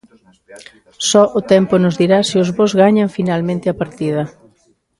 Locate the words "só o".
1.09-1.41